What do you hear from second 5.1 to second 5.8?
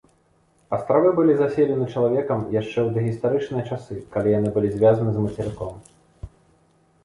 з мацерыком.